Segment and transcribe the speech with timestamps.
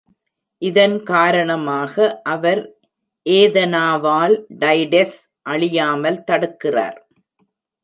[0.61, 1.95] இதன் காரணமாக
[2.23, 2.61] அவர்
[3.25, 5.17] ஏதனாவால் டைடெஸ்
[5.49, 6.99] அழியாமல் தடுக்கிறார்.